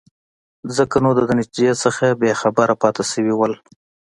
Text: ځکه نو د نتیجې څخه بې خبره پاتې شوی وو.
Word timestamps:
ځکه 0.77 0.95
نو 1.03 1.09
د 1.17 1.19
نتیجې 1.39 1.71
څخه 1.83 2.05
بې 2.21 2.31
خبره 2.41 2.73
پاتې 2.81 3.03
شوی 3.11 3.33
وو. 3.35 3.47